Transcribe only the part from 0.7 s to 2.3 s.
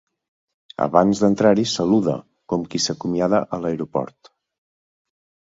Abans d'entrar-hi saluda,